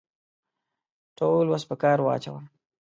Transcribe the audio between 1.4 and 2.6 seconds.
وس په کار واچاوه.